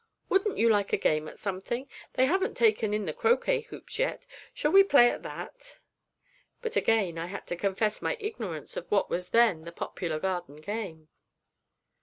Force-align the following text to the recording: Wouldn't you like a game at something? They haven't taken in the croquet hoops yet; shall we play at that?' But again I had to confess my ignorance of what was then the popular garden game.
Wouldn't 0.29 0.57
you 0.57 0.67
like 0.67 0.93
a 0.93 0.97
game 0.97 1.27
at 1.27 1.37
something? 1.37 1.87
They 2.13 2.25
haven't 2.25 2.57
taken 2.57 2.91
in 2.91 3.05
the 3.05 3.13
croquet 3.13 3.59
hoops 3.61 3.99
yet; 3.99 4.25
shall 4.51 4.71
we 4.71 4.81
play 4.83 5.11
at 5.11 5.21
that?' 5.21 5.77
But 6.63 6.75
again 6.75 7.19
I 7.19 7.27
had 7.27 7.45
to 7.45 7.55
confess 7.55 8.01
my 8.01 8.17
ignorance 8.19 8.75
of 8.75 8.89
what 8.89 9.11
was 9.11 9.29
then 9.29 9.63
the 9.63 9.71
popular 9.71 10.17
garden 10.19 10.55
game. 10.55 11.09